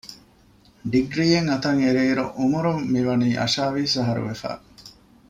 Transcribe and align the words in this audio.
ޑިގްރީއެއް 0.91 1.49
އަތަށްއެރި 1.51 2.01
އިރު 2.05 2.25
އުމުރުން 2.37 2.81
މިވަނީ 2.93 3.29
އަށާވީސް 3.39 3.95
އަހަރު 3.97 4.21
ވެފަ 4.27 4.51